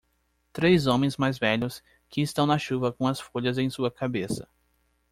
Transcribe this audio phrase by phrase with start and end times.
[0.51, 4.49] Três homens mais velhos que estão na chuva com as folhas em sua cabeça.